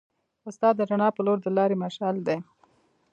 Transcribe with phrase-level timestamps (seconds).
[0.49, 2.37] استاد د رڼا په لور د لارې مشعل دی.